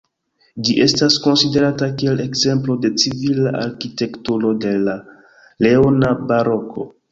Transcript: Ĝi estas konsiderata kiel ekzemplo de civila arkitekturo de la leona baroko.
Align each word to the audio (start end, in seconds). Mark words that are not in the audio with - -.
Ĝi 0.69 0.77
estas 0.85 1.17
konsiderata 1.25 1.89
kiel 2.03 2.23
ekzemplo 2.23 2.79
de 2.87 2.91
civila 3.05 3.53
arkitekturo 3.61 4.57
de 4.67 4.75
la 4.89 4.99
leona 5.69 6.13
baroko. 6.35 6.91